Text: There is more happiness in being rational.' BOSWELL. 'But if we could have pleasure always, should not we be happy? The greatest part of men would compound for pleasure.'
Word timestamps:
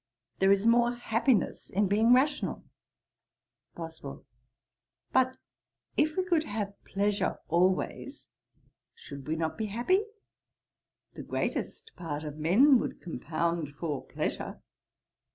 There 0.39 0.51
is 0.51 0.65
more 0.65 0.95
happiness 0.95 1.69
in 1.69 1.87
being 1.87 2.11
rational.' 2.11 2.63
BOSWELL. 3.75 4.25
'But 5.13 5.37
if 5.95 6.17
we 6.17 6.23
could 6.25 6.45
have 6.45 6.73
pleasure 6.85 7.37
always, 7.49 8.27
should 8.95 9.27
not 9.27 9.51
we 9.59 9.65
be 9.65 9.65
happy? 9.67 10.01
The 11.13 11.21
greatest 11.21 11.91
part 11.95 12.23
of 12.23 12.39
men 12.39 12.79
would 12.79 12.99
compound 12.99 13.75
for 13.75 14.03
pleasure.' 14.03 14.59